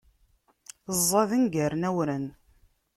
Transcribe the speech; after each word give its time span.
Ẓẓaden, 0.99 1.43
ggaren 1.51 1.83
awren. 1.89 2.25